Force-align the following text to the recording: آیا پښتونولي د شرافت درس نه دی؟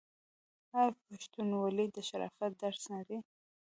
آیا 0.77 0.91
پښتونولي 1.07 1.85
د 1.95 1.97
شرافت 2.07 2.51
درس 2.63 2.83
نه 2.93 3.01
دی؟ 3.07 3.17